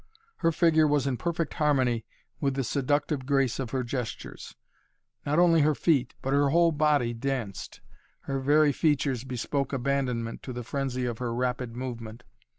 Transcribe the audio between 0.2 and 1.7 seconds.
Her figure was in perfect